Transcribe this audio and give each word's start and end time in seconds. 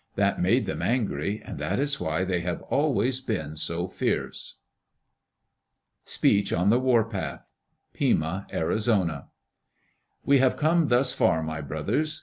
That 0.15 0.41
made 0.41 0.65
them 0.65 0.81
angry, 0.81 1.43
and 1.45 1.59
that 1.59 1.77
is 1.77 1.99
why 1.99 2.23
they 2.23 2.39
have 2.41 2.63
always 2.63 3.21
been 3.21 3.55
so 3.55 3.87
fierce. 3.87 4.55
Speech 6.05 6.51
on 6.51 6.71
the 6.71 6.79
Warpath 6.79 7.45
Pima 7.93 8.47
(Arizona) 8.51 9.27
We 10.25 10.39
have 10.39 10.57
come 10.57 10.87
thus 10.87 11.13
far, 11.13 11.43
my 11.43 11.61
brothers. 11.61 12.19